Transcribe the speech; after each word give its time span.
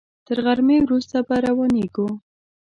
تر 0.27 0.37
غرمې 0.45 0.77
وروسته 0.81 1.17
به 1.27 1.35
روانېږو. 1.47 2.07